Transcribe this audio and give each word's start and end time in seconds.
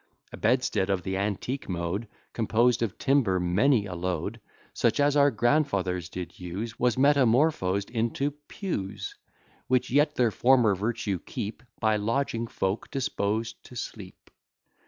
A 0.33 0.35
bedstead 0.37 0.89
of 0.89 1.03
the 1.03 1.15
antique 1.15 1.69
mode, 1.69 2.07
Composed 2.33 2.81
of 2.81 2.97
timber 2.97 3.39
many 3.39 3.85
a 3.85 3.93
load, 3.93 4.41
Such 4.73 4.99
as 4.99 5.15
our 5.15 5.29
grandfathers 5.29 6.09
did 6.09 6.39
use, 6.39 6.79
Was 6.79 6.95
metamorphos'd 6.97 7.91
into 7.91 8.31
pews; 8.31 9.13
Which 9.67 9.91
yet 9.91 10.15
their 10.15 10.31
former 10.31 10.73
virtue 10.73 11.19
keep 11.19 11.61
By 11.79 11.97
lodging 11.97 12.47
folk 12.47 12.89
disposed 12.89 13.63
to 13.65 13.75
sleep. 13.75 14.31